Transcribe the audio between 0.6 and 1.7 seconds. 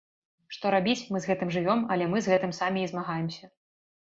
рабіць, мы з гэтым